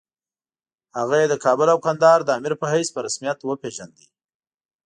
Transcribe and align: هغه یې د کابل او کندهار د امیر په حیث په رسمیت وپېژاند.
هغه 0.97 1.15
یې 1.21 1.27
د 1.29 1.35
کابل 1.45 1.67
او 1.73 1.79
کندهار 1.85 2.19
د 2.23 2.29
امیر 2.37 2.53
په 2.61 2.65
حیث 2.73 2.87
په 2.93 2.99
رسمیت 3.05 3.39
وپېژاند. 3.41 3.97